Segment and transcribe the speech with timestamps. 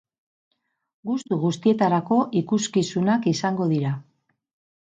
[1.09, 3.95] Gustu guztietarako ikuskizunak izango dira.